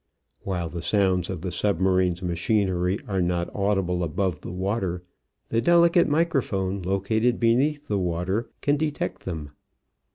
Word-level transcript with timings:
While 0.41 0.69
the 0.69 0.81
sounds 0.81 1.29
of 1.29 1.41
the 1.43 1.51
submarine's 1.51 2.23
machinery 2.23 2.97
are 3.07 3.21
not 3.21 3.51
audible 3.55 4.03
above 4.03 4.41
the 4.41 4.51
water, 4.51 5.03
the 5.49 5.61
delicate 5.61 6.07
microphone 6.07 6.81
located 6.81 7.39
beneath 7.39 7.87
the 7.87 7.99
water 7.99 8.49
can 8.61 8.77
detect 8.77 9.25
them. 9.25 9.51